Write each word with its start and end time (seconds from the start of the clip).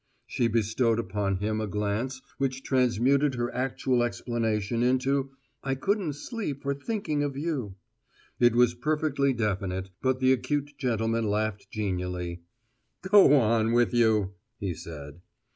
She 0.25 0.47
bestowed 0.47 0.97
upon 0.97 1.35
him 1.35 1.61
a 1.61 1.67
glance 1.67 2.23
which 2.39 2.63
transmuted 2.63 3.35
her 3.35 3.53
actual 3.53 4.01
explanation 4.01 4.81
into, 4.81 5.29
"I 5.63 5.75
couldn't 5.75 6.13
sleep 6.13 6.63
for 6.63 6.73
thinking 6.73 7.21
of 7.21 7.37
you." 7.37 7.75
It 8.39 8.55
was 8.55 8.73
perfectly 8.73 9.31
definite; 9.31 9.91
but 10.01 10.19
the 10.19 10.33
acute 10.33 10.71
gentleman 10.79 11.25
laughed 11.29 11.69
genially. 11.69 12.41
"Go 13.03 13.35
on 13.35 13.73
with 13.73 13.93
you!" 13.93 14.31
he 14.59 14.73
said. 14.73 15.21